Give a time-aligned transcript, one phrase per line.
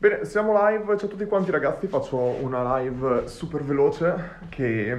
[0.00, 4.96] Bene, siamo live, ciao a tutti quanti ragazzi, faccio una live super veloce che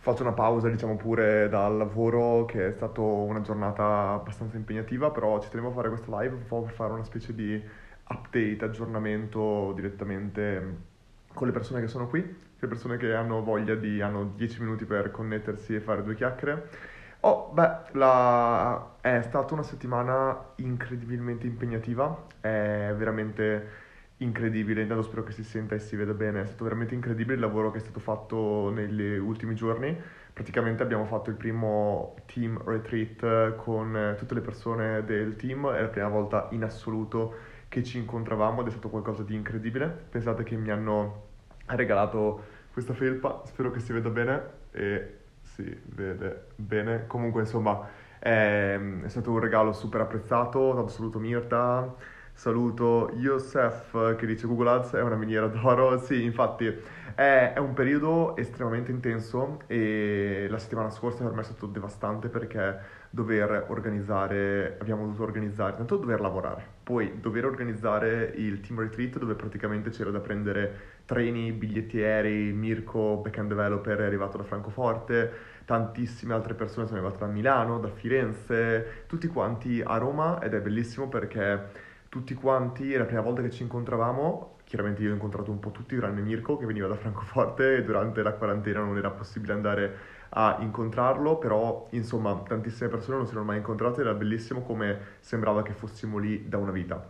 [0.00, 5.40] faccio una pausa diciamo pure dal lavoro che è stata una giornata abbastanza impegnativa, però
[5.40, 7.62] ci tenevo a fare questa live un po' per fare una specie di
[8.08, 10.76] update, aggiornamento direttamente
[11.32, 12.20] con le persone che sono qui,
[12.58, 16.68] le persone che hanno voglia di, hanno 10 minuti per connettersi e fare due chiacchiere.
[17.20, 18.94] Oh, beh, la...
[19.00, 23.84] è stata una settimana incredibilmente impegnativa, è veramente
[24.18, 27.40] incredibile, intanto spero che si senta e si veda bene, è stato veramente incredibile il
[27.40, 29.94] lavoro che è stato fatto negli ultimi giorni,
[30.32, 35.88] praticamente abbiamo fatto il primo team retreat con tutte le persone del team, è la
[35.88, 37.34] prima volta in assoluto
[37.68, 41.24] che ci incontravamo ed è stato qualcosa di incredibile, pensate che mi hanno
[41.66, 47.86] regalato questa felpa, spero che si veda bene e si vede bene, comunque insomma
[48.18, 51.94] è, è stato un regalo super apprezzato, tanto saluto Mirta,
[52.36, 55.98] Saluto Yosef che dice Google Ads è una miniera d'oro.
[56.04, 56.66] Sì, infatti
[57.14, 62.28] è, è, un periodo estremamente intenso e la settimana scorsa per me è stato devastante
[62.28, 62.78] perché
[63.08, 69.34] dover organizzare, abbiamo dovuto organizzare, tanto dover lavorare, poi dover organizzare il team retreat dove
[69.34, 75.32] praticamente c'era da prendere treni, biglietti aerei, Mirko, backend developer, è arrivato da Francoforte,
[75.64, 80.60] tantissime altre persone sono arrivate da Milano, da Firenze, tutti quanti a Roma ed è
[80.60, 81.85] bellissimo perché
[82.16, 85.96] tutti quanti, la prima volta che ci incontravamo, chiaramente io ho incontrato un po' tutti
[85.96, 89.96] tranne Mirko che veniva da Francoforte e durante la quarantena non era possibile andare
[90.30, 94.98] a incontrarlo, però insomma tantissime persone non si erano mai incontrate ed era bellissimo come
[95.20, 97.04] sembrava che fossimo lì da una vita.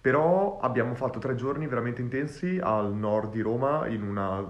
[0.00, 4.42] Però abbiamo fatto tre giorni veramente intensi al nord di Roma in una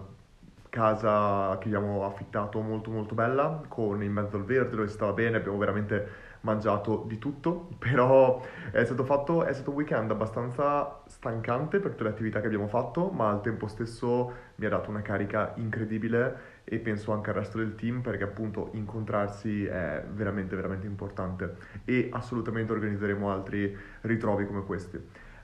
[0.69, 5.39] casa che abbiamo affittato molto molto bella con in mezzo al verde dove stava bene,
[5.39, 11.81] abbiamo veramente mangiato di tutto, però è stato, fatto, è stato un weekend abbastanza stancante
[11.81, 15.03] per tutte le attività che abbiamo fatto, ma al tempo stesso mi ha dato una
[15.03, 20.87] carica incredibile e penso anche al resto del team perché appunto incontrarsi è veramente veramente
[20.87, 24.99] importante e assolutamente organizzeremo altri ritrovi come questi.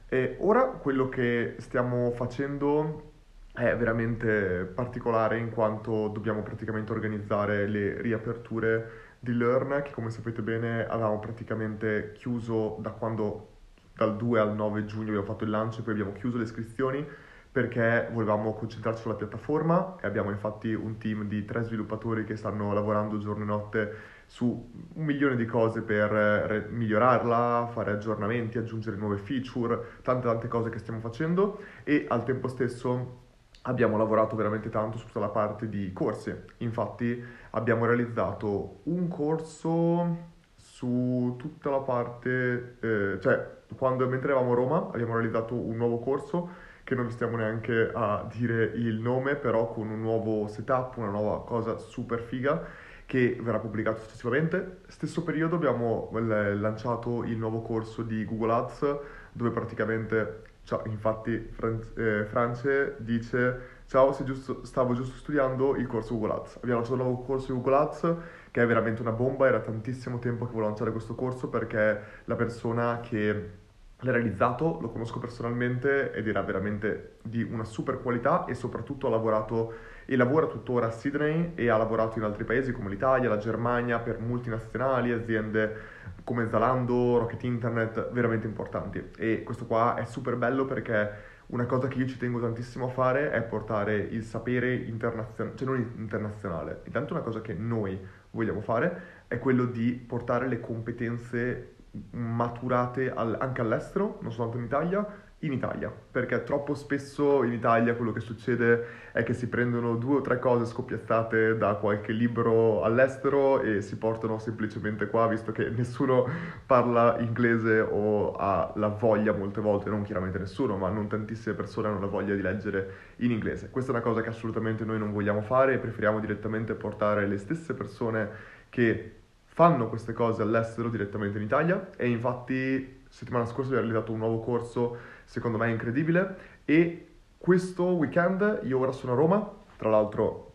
[0.08, 3.10] E ora quello che stiamo facendo
[3.52, 10.42] è veramente particolare in quanto dobbiamo praticamente organizzare le riaperture di Learn che come sapete
[10.42, 13.50] bene avevamo praticamente chiuso da quando
[13.94, 17.06] dal 2 al 9 giugno abbiamo fatto il lancio e poi abbiamo chiuso le iscrizioni
[17.52, 22.72] perché volevamo concentrarci sulla piattaforma e abbiamo infatti un team di tre sviluppatori che stanno
[22.72, 23.94] lavorando giorno e notte
[24.26, 30.48] su un milione di cose per re- migliorarla, fare aggiornamenti, aggiungere nuove feature, tante tante
[30.48, 33.20] cose che stiamo facendo e al tempo stesso
[33.62, 36.34] abbiamo lavorato veramente tanto su tutta la parte di corsi.
[36.58, 37.22] Infatti
[37.52, 44.90] abbiamo realizzato un corso su tutta la parte, eh, cioè quando mentre eravamo a Roma
[44.92, 49.72] abbiamo realizzato un nuovo corso che non vi stiamo neanche a dire il nome, però
[49.72, 52.64] con un nuovo setup, una nuova cosa super figa
[53.06, 54.80] che verrà pubblicato successivamente.
[54.88, 58.96] Stesso periodo abbiamo lanciato il nuovo corso di Google Ads
[59.32, 66.14] dove praticamente Ciao, infatti Fran- eh, France dice ciao, giusto, stavo giusto studiando il corso
[66.14, 66.56] Google Ads.
[66.56, 68.16] Abbiamo lanciato un nuovo corso Google Ads
[68.50, 72.36] che è veramente una bomba, era tantissimo tempo che volevo lanciare questo corso perché la
[72.36, 73.60] persona che
[74.04, 79.10] l'ha realizzato lo conosco personalmente ed era veramente di una super qualità e soprattutto ha
[79.10, 83.38] lavorato e lavora tuttora a Sydney e ha lavorato in altri paesi come l'Italia, la
[83.38, 89.10] Germania per multinazionali, aziende come Zalando, Rocket Internet, veramente importanti.
[89.16, 92.88] E questo qua è super bello perché una cosa che io ci tengo tantissimo a
[92.88, 97.98] fare è portare il sapere internazionale, cioè non internazionale, intanto una cosa che noi
[98.30, 101.74] vogliamo fare è quello di portare le competenze
[102.10, 105.06] maturate al, anche all'estero, non soltanto in Italia,
[105.42, 110.16] in Italia, perché troppo spesso in Italia quello che succede è che si prendono due
[110.16, 115.68] o tre cose scoppiettate da qualche libro all'estero e si portano semplicemente qua, visto che
[115.70, 116.28] nessuno
[116.64, 121.88] parla inglese o ha la voglia molte volte, non chiaramente nessuno, ma non tantissime persone
[121.88, 123.68] hanno la voglia di leggere in inglese.
[123.70, 127.38] Questa è una cosa che assolutamente noi non vogliamo fare e preferiamo direttamente portare le
[127.38, 128.30] stesse persone
[128.68, 134.10] che fanno queste cose all'estero direttamente in Italia e infatti settimana scorsa vi ho realizzato
[134.10, 136.36] un nuovo corso secondo me incredibile.
[136.64, 140.54] E questo weekend io ora sono a Roma, tra l'altro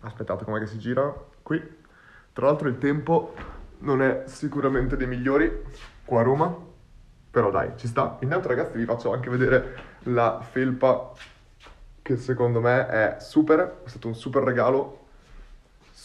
[0.00, 1.12] aspettate com'è che si gira
[1.42, 1.62] qui,
[2.32, 3.34] tra l'altro il tempo
[3.80, 5.64] non è sicuramente dei migliori
[6.04, 6.56] qua a Roma,
[7.30, 8.16] però dai, ci sta.
[8.20, 11.12] Intanto ragazzi vi faccio anche vedere la felpa
[12.00, 15.07] che secondo me è super, è stato un super regalo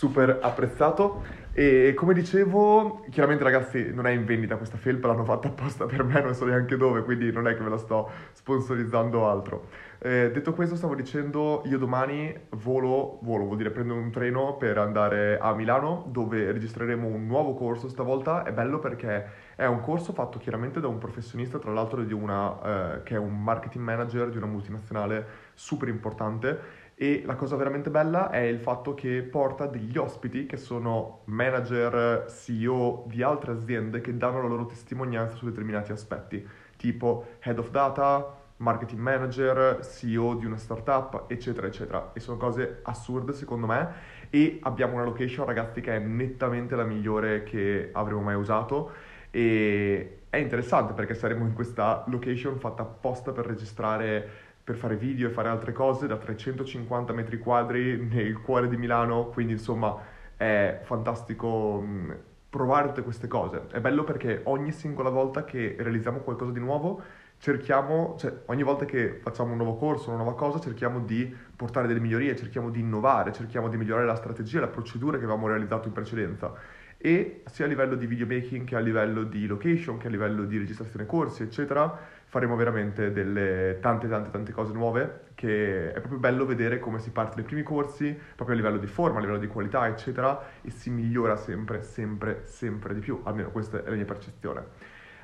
[0.03, 1.41] super apprezzato.
[1.55, 6.03] E come dicevo, chiaramente ragazzi non è in vendita questa felpa, l'hanno fatta apposta per
[6.03, 9.67] me, non so neanche dove, quindi non è che ve la sto sponsorizzando altro.
[9.99, 14.77] Eh, detto questo, stavo dicendo, io domani volo, volo vuol dire prendo un treno per
[14.77, 18.43] andare a Milano, dove registreremo un nuovo corso stavolta.
[18.43, 22.95] È bello perché è un corso fatto chiaramente da un professionista, tra l'altro di una,
[22.95, 27.89] eh, che è un marketing manager di una multinazionale super importante e la cosa veramente
[27.89, 33.99] bella è il fatto che porta degli ospiti che sono manager, CEO di altre aziende
[34.01, 36.47] che danno la loro testimonianza su determinati aspetti,
[36.77, 42.11] tipo head of data, marketing manager, CEO di una startup, eccetera, eccetera.
[42.13, 44.11] E sono cose assurde secondo me.
[44.29, 48.91] E abbiamo una location, ragazzi, che è nettamente la migliore che avremo mai usato.
[49.29, 55.27] E è interessante perché saremo in questa location fatta apposta per registrare per fare video
[55.27, 59.97] e fare altre cose da 350 metri quadri nel cuore di Milano, quindi insomma
[60.37, 62.11] è fantastico mm,
[62.49, 63.63] provare tutte queste cose.
[63.71, 67.01] È bello perché ogni singola volta che realizziamo qualcosa di nuovo
[67.43, 71.87] cerchiamo, cioè ogni volta che facciamo un nuovo corso, una nuova cosa, cerchiamo di portare
[71.87, 75.89] delle migliorie, cerchiamo di innovare, cerchiamo di migliorare la strategia, la procedura che avevamo realizzato
[75.89, 76.53] in precedenza.
[76.97, 80.57] E sia a livello di videomaking che a livello di location, che a livello di
[80.57, 81.99] registrazione corsi, eccetera,
[82.33, 87.11] faremo veramente delle tante tante tante cose nuove che è proprio bello vedere come si
[87.11, 90.71] parte dai primi corsi proprio a livello di forma, a livello di qualità eccetera e
[90.71, 94.65] si migliora sempre sempre sempre di più almeno questa è la mia percezione.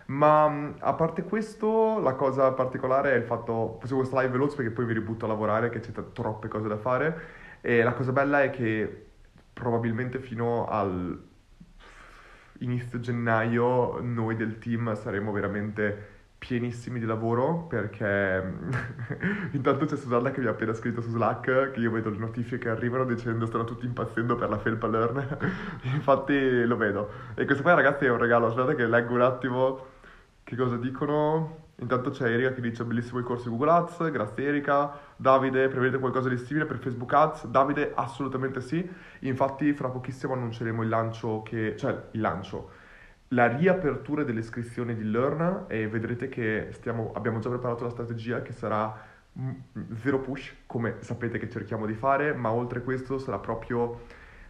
[0.06, 4.70] Ma a parte questo la cosa particolare è il fatto facevo questa live veloce perché
[4.70, 7.22] poi mi ributto a lavorare che c'è t- troppe cose da fare
[7.62, 9.08] e la cosa bella è che
[9.52, 11.20] probabilmente fino al
[12.60, 18.42] inizio gennaio noi del team saremo veramente pienissimi di lavoro perché
[19.52, 22.58] intanto c'è Susanna che mi ha appena scritto su Slack che io vedo le notifiche
[22.58, 25.38] che arrivano dicendo stanno tutti impazzendo per la felpa learn.
[25.94, 27.10] Infatti lo vedo.
[27.36, 28.48] E questo poi ragazzi è un regalo.
[28.48, 29.86] Aspettate che leggo un attimo
[30.44, 31.68] che cosa dicono.
[31.82, 34.10] Intanto c'è Erika che dice bellissimo il corso di Google Ads.
[34.10, 34.98] Grazie Erika.
[35.18, 37.48] Davide prevedete qualcosa di simile per Facebook Ads?
[37.48, 38.90] Davide assolutamente sì.
[39.20, 42.79] Infatti fra pochissimo annunceremo il lancio che cioè il lancio
[43.30, 48.42] la riapertura delle iscrizioni di Learn e vedrete che stiamo, abbiamo già preparato la strategia
[48.42, 48.96] che sarà
[49.38, 49.52] mm,
[50.02, 54.02] zero push, come sapete che cerchiamo di fare, ma oltre questo sarà proprio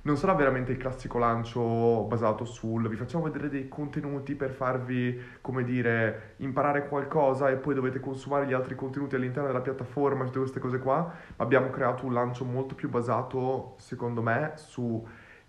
[0.01, 5.19] non sarà veramente il classico lancio basato sul vi facciamo vedere dei contenuti per farvi,
[5.41, 10.39] come dire, imparare qualcosa e poi dovete consumare gli altri contenuti all'interno della piattaforma, tutte
[10.39, 15.05] queste cose qua, ma abbiamo creato un lancio molto più basato, secondo me, su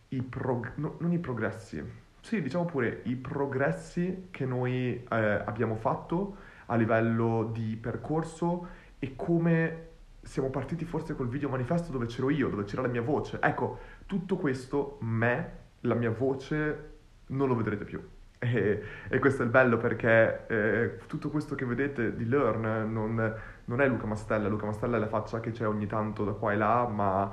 [0.09, 1.82] i prog- no, non i progressi,
[2.20, 6.37] sì, diciamo pure i progressi che noi eh, abbiamo fatto
[6.67, 9.88] a livello di percorso e come
[10.22, 13.38] siamo partiti forse col video manifesto dove c'ero io, dove c'era la mia voce.
[13.40, 16.90] Ecco, tutto questo, me, la mia voce,
[17.28, 18.00] non lo vedrete più.
[18.43, 23.34] E, e questo è il bello perché eh, tutto questo che vedete di Learn non,
[23.67, 26.52] non è Luca Mastella, Luca Mastella è la faccia che c'è ogni tanto da qua
[26.52, 27.31] e là, ma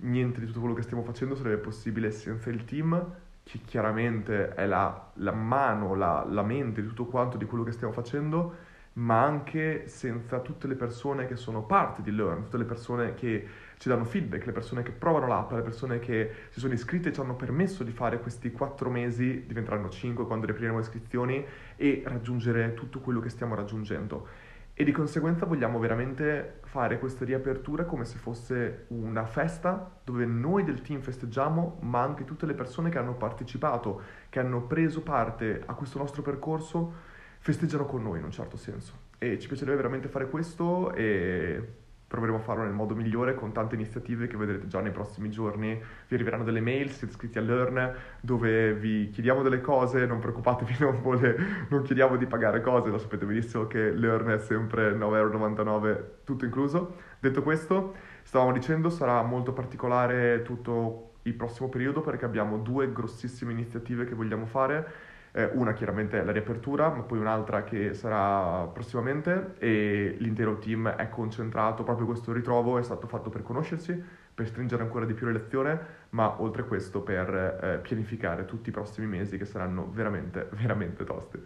[0.00, 3.02] niente di tutto quello che stiamo facendo sarebbe possibile senza il team
[3.42, 7.92] che chiaramente è la, la mano, la, la mente, tutto quanto di quello che stiamo
[7.92, 13.14] facendo, ma anche senza tutte le persone che sono parte di Learn, tutte le persone
[13.14, 13.46] che
[13.78, 17.12] ci danno feedback, le persone che provano l'app, le persone che si sono iscritte e
[17.12, 21.44] ci hanno permesso di fare questi quattro mesi, diventeranno cinque quando riapriremo le iscrizioni,
[21.76, 24.48] e raggiungere tutto quello che stiamo raggiungendo
[24.80, 30.64] e di conseguenza vogliamo veramente fare questa riapertura come se fosse una festa dove noi
[30.64, 35.62] del team festeggiamo, ma anche tutte le persone che hanno partecipato, che hanno preso parte
[35.66, 36.94] a questo nostro percorso,
[37.40, 38.94] festeggiano con noi in un certo senso.
[39.18, 41.62] E ci piacerebbe veramente fare questo e
[42.10, 45.80] proveremo a farlo nel modo migliore con tante iniziative che vedrete già nei prossimi giorni.
[46.08, 50.74] Vi arriveranno delle mail, siete iscritti a Learn, dove vi chiediamo delle cose, non preoccupatevi,
[50.82, 51.36] non, vuole,
[51.68, 56.96] non chiediamo di pagare cose, lo sapete benissimo che Learn è sempre 9,99€ tutto incluso.
[57.20, 63.52] Detto questo, stavamo dicendo, sarà molto particolare tutto il prossimo periodo perché abbiamo due grossissime
[63.52, 68.66] iniziative che vogliamo fare eh, una chiaramente è la riapertura, ma poi un'altra che sarà
[68.66, 74.02] prossimamente e l'intero team è concentrato, proprio questo ritrovo è stato fatto per conoscersi,
[74.34, 75.78] per stringere ancora di più la lezione,
[76.10, 77.28] ma oltre questo per
[77.62, 81.40] eh, pianificare tutti i prossimi mesi che saranno veramente, veramente tosti.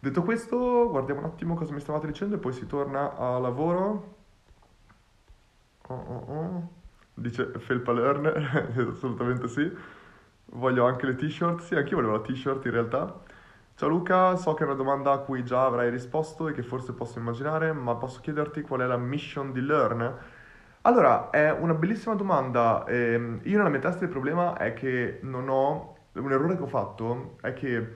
[0.00, 4.16] Detto questo, guardiamo un attimo cosa mi stavate dicendo e poi si torna a lavoro.
[5.88, 6.68] Oh, oh, oh.
[7.14, 8.26] Dice Felpa Learn,
[8.90, 9.70] assolutamente sì.
[10.52, 13.20] Voglio anche le t-shirt, sì, anch'io volevo la t-shirt in realtà.
[13.78, 16.94] Ciao Luca, so che è una domanda a cui già avrai risposto e che forse
[16.94, 20.16] posso immaginare, ma posso chiederti qual è la mission di Learn?
[20.80, 22.84] Allora, è una bellissima domanda.
[22.88, 25.96] Ehm, io nella mia testa il problema è che non ho...
[26.14, 27.94] Un errore che ho fatto è che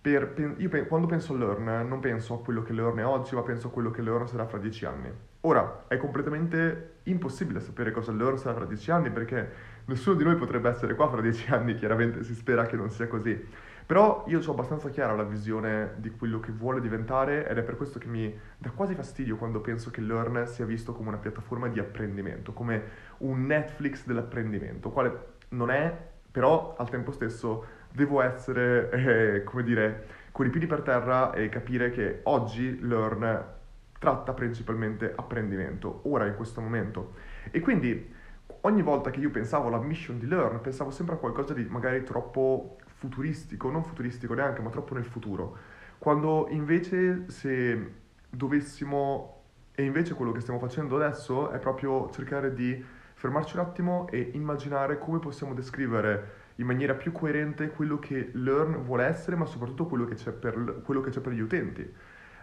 [0.00, 3.42] per, io quando penso a Learn non penso a quello che Learn è oggi, ma
[3.42, 5.12] penso a quello che Learn sarà fra dieci anni.
[5.40, 9.50] Ora, è completamente impossibile sapere cosa Learn sarà fra dieci anni perché
[9.86, 13.08] nessuno di noi potrebbe essere qua fra dieci anni, chiaramente si spera che non sia
[13.08, 13.68] così.
[13.90, 17.76] Però io ho abbastanza chiara la visione di quello che vuole diventare ed è per
[17.76, 21.66] questo che mi dà quasi fastidio quando penso che Learn sia visto come una piattaforma
[21.66, 22.82] di apprendimento, come
[23.18, 25.92] un Netflix dell'apprendimento, quale non è,
[26.30, 31.48] però al tempo stesso devo essere, eh, come dire, con i piedi per terra e
[31.48, 33.44] capire che oggi Learn
[33.98, 37.14] tratta principalmente apprendimento, ora in questo momento.
[37.50, 38.14] E quindi
[38.60, 42.04] ogni volta che io pensavo alla mission di Learn, pensavo sempre a qualcosa di magari
[42.04, 45.56] troppo futuristico, non futuristico neanche, ma troppo nel futuro.
[45.98, 47.92] Quando invece se
[48.28, 49.42] dovessimo,
[49.74, 54.30] e invece quello che stiamo facendo adesso è proprio cercare di fermarci un attimo e
[54.34, 59.86] immaginare come possiamo descrivere in maniera più coerente quello che Learn vuole essere, ma soprattutto
[59.86, 61.90] quello che c'è per, che c'è per gli utenti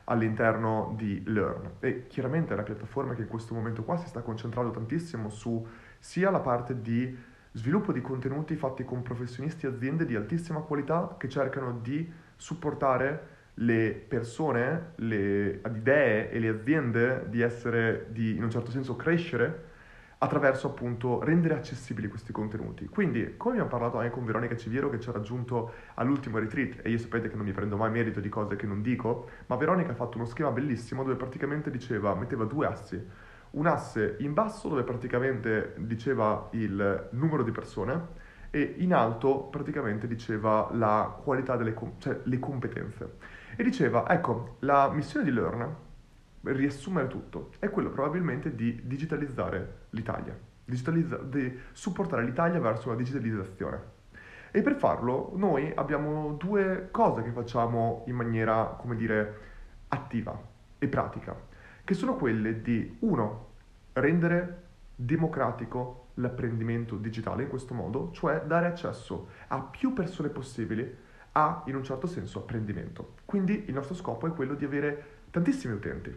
[0.06, 1.74] all'interno di Learn.
[1.80, 5.66] E chiaramente è una piattaforma che in questo momento qua si sta concentrando tantissimo su
[6.00, 11.16] sia la parte di sviluppo di contenuti fatti con professionisti e aziende di altissima qualità
[11.18, 18.44] che cercano di supportare le persone, le idee e le aziende di essere, di in
[18.44, 19.66] un certo senso crescere
[20.20, 22.86] attraverso appunto rendere accessibili questi contenuti.
[22.86, 26.92] Quindi, come abbiamo parlato anche con Veronica Civiero che ci ha raggiunto all'ultimo retreat, e
[26.92, 29.92] io sapete che non mi prendo mai merito di cose che non dico, ma Veronica
[29.92, 33.04] ha fatto uno schema bellissimo dove praticamente diceva, metteva due assi
[33.52, 40.08] un asse in basso dove praticamente diceva il numero di persone e in alto praticamente
[40.08, 43.18] diceva la qualità delle com- cioè le competenze.
[43.56, 45.76] E diceva, ecco, la missione di Learn,
[46.42, 53.96] riassumere tutto, è quello probabilmente di digitalizzare l'Italia, digitalizza- di supportare l'Italia verso la digitalizzazione.
[54.52, 59.40] E per farlo noi abbiamo due cose che facciamo in maniera, come dire,
[59.90, 60.40] attiva
[60.80, 61.47] e pratica
[61.88, 63.46] che sono quelle di, uno,
[63.94, 64.64] rendere
[64.94, 70.98] democratico l'apprendimento digitale in questo modo, cioè dare accesso a più persone possibili
[71.32, 73.14] a, in un certo senso, apprendimento.
[73.24, 76.14] Quindi il nostro scopo è quello di avere tantissimi utenti.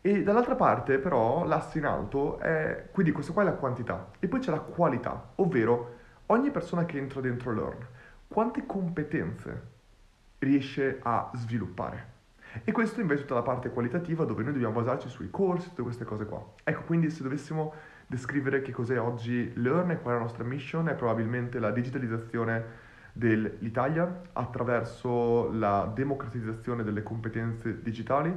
[0.00, 4.28] E dall'altra parte però l'asse in alto è, quindi questa qua è la quantità, e
[4.28, 5.94] poi c'è la qualità, ovvero
[6.26, 7.84] ogni persona che entra dentro Learn,
[8.28, 9.62] quante competenze
[10.38, 12.12] riesce a sviluppare.
[12.62, 15.82] E questo invece è tutta la parte qualitativa dove noi dobbiamo basarci sui corsi, tutte
[15.82, 16.44] queste cose qua.
[16.62, 17.74] Ecco, quindi se dovessimo
[18.06, 22.82] descrivere che cos'è oggi Learn e qual è la nostra mission, è probabilmente la digitalizzazione
[23.12, 28.36] dell'Italia attraverso la democratizzazione delle competenze digitali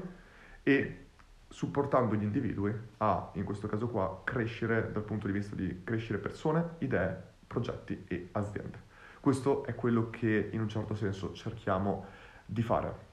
[0.64, 1.06] e
[1.48, 6.20] supportando gli individui a, in questo caso qua, crescere dal punto di vista di crescere
[6.20, 7.16] persone, idee,
[7.48, 8.86] progetti e aziende.
[9.20, 12.06] Questo è quello che in un certo senso cerchiamo
[12.46, 13.07] di fare.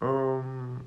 [0.00, 0.82] Um,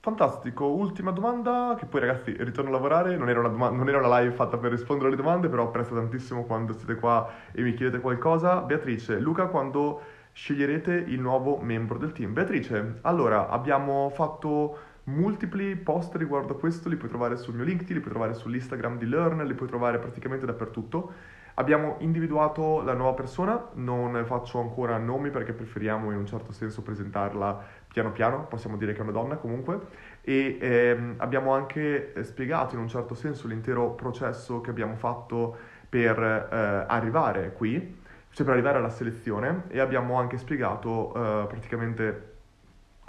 [0.00, 3.98] fantastico, ultima domanda, che poi ragazzi ritorno a lavorare, non era, una doma- non era
[3.98, 7.74] una live fatta per rispondere alle domande, però apprezzo tantissimo quando siete qua e mi
[7.74, 8.60] chiedete qualcosa.
[8.62, 10.00] Beatrice, Luca, quando
[10.32, 12.32] sceglierete il nuovo membro del team?
[12.32, 17.94] Beatrice, allora abbiamo fatto multipli post riguardo a questo, li puoi trovare sul mio LinkedIn,
[17.94, 21.12] li puoi trovare sull'Instagram di Learn, li puoi trovare praticamente dappertutto.
[21.60, 26.80] Abbiamo individuato la nuova persona, non faccio ancora nomi perché preferiamo in un certo senso
[26.80, 29.78] presentarla piano piano, possiamo dire che è una donna comunque,
[30.22, 35.54] e ehm, abbiamo anche spiegato in un certo senso l'intero processo che abbiamo fatto
[35.86, 38.00] per eh, arrivare qui,
[38.30, 42.29] cioè per arrivare alla selezione e abbiamo anche spiegato eh, praticamente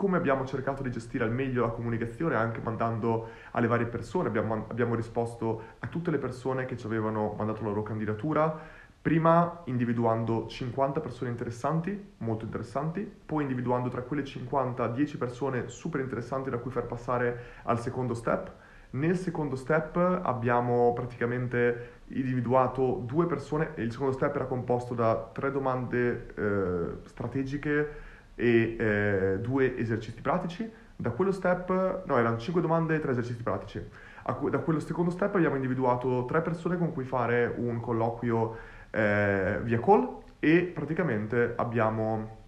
[0.01, 4.65] come abbiamo cercato di gestire al meglio la comunicazione anche mandando alle varie persone, abbiamo,
[4.67, 8.51] abbiamo risposto a tutte le persone che ci avevano mandato la loro candidatura,
[9.00, 16.01] prima individuando 50 persone interessanti, molto interessanti, poi individuando tra quelle 50 10 persone super
[16.01, 18.51] interessanti da cui far passare al secondo step.
[18.93, 25.29] Nel secondo step abbiamo praticamente individuato due persone e il secondo step era composto da
[25.31, 30.70] tre domande eh, strategiche e eh, due esercizi pratici.
[30.96, 33.84] Da quello step, no, erano cinque domande e tre esercizi pratici.
[34.24, 38.56] Da quello secondo step abbiamo individuato tre persone con cui fare un colloquio
[38.92, 42.40] eh, via call e praticamente abbiamo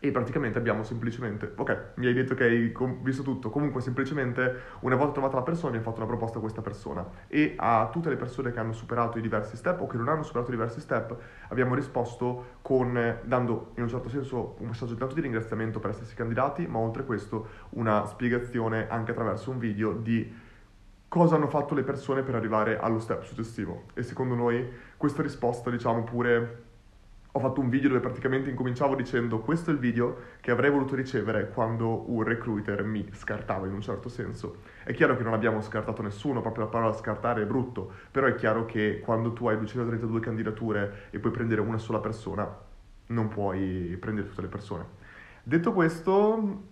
[0.00, 4.96] e praticamente abbiamo semplicemente, ok, mi hai detto che hai visto tutto, comunque semplicemente una
[4.96, 8.16] volta trovata la persona abbiamo fatto una proposta a questa persona e a tutte le
[8.16, 11.14] persone che hanno superato i diversi step o che non hanno superato i diversi step
[11.48, 16.14] abbiamo risposto con, dando in un certo senso un messaggio tanto di ringraziamento per essersi
[16.14, 20.48] candidati, ma oltre a questo una spiegazione anche attraverso un video di
[21.08, 23.86] cosa hanno fatto le persone per arrivare allo step successivo.
[23.94, 24.66] E secondo noi
[24.96, 26.68] questa risposta, diciamo pure,
[27.32, 30.94] ho fatto un video dove praticamente incominciavo dicendo questo è il video che avrei voluto
[30.94, 34.56] ricevere quando un recruiter mi scartava in un certo senso.
[34.84, 38.34] È chiaro che non abbiamo scartato nessuno, proprio la parola scartare è brutto, però è
[38.34, 42.48] chiaro che quando tu hai 232 candidature e puoi prendere una sola persona,
[43.06, 44.86] non puoi prendere tutte le persone.
[45.42, 46.62] Detto questo,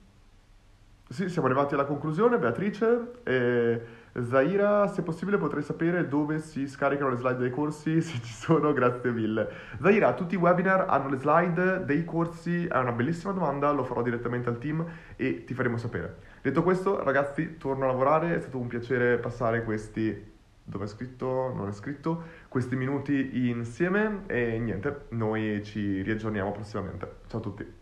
[1.09, 3.13] sì, siamo arrivati alla conclusione, Beatrice.
[3.23, 3.83] E
[4.21, 8.73] Zaira, se possibile potrei sapere dove si scaricano le slide dei corsi, se ci sono,
[8.73, 9.49] grazie mille.
[9.81, 12.67] Zaira, tutti i webinar hanno le slide dei corsi?
[12.67, 14.85] È una bellissima domanda, lo farò direttamente al team
[15.17, 16.17] e ti faremo sapere.
[16.43, 20.37] Detto questo, ragazzi, torno a lavorare, è stato un piacere passare questi
[20.69, 27.21] dove è scritto, non è scritto, questi minuti insieme e niente, noi ci riaggiorniamo prossimamente.
[27.27, 27.78] Ciao a tutti.